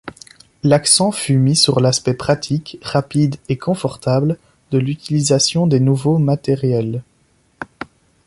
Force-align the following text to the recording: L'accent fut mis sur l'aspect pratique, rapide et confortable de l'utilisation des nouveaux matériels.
L'accent 0.63 1.11
fut 1.11 1.37
mis 1.37 1.55
sur 1.55 1.79
l'aspect 1.79 2.15
pratique, 2.15 2.79
rapide 2.81 3.35
et 3.49 3.57
confortable 3.59 4.39
de 4.71 4.79
l'utilisation 4.79 5.67
des 5.67 5.79
nouveaux 5.79 6.17
matériels. 6.17 7.03